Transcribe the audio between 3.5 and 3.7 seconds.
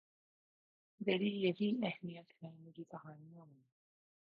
میں